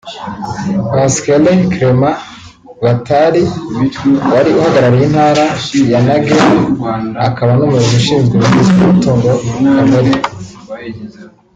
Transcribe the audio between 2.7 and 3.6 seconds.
Batali